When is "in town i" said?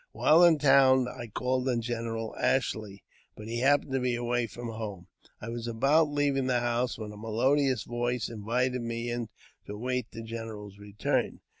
0.43-1.27